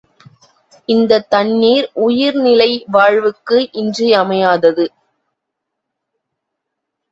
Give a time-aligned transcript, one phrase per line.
[0.89, 4.87] இந்தத் தண்ணீர் உயிர்நிலை வாழ்வுக்கு இன்றியமையாதது.